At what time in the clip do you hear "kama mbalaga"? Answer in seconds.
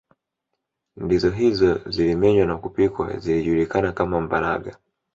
3.91-4.77